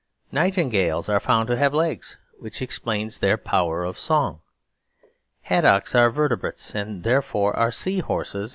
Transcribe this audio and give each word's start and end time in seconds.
Nightingales 0.31 1.09
are 1.09 1.19
found 1.19 1.47
to 1.47 1.57
have 1.57 1.75
legs, 1.75 2.17
which 2.39 2.59
explains 2.59 3.19
their 3.19 3.37
power 3.37 3.83
of 3.83 3.99
song. 3.99 4.39
Haddocks 5.43 5.93
are 5.93 6.09
vertebrates; 6.09 6.73
and 6.73 7.03
therefore 7.03 7.55
are 7.55 7.69
sea 7.71 7.99
horses. 7.99 8.49